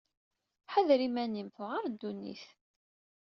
Ḥader 0.73 0.99
iman-im. 1.07 1.49
Tuɛaṛ 1.55 1.83
ddunit. 1.87 2.43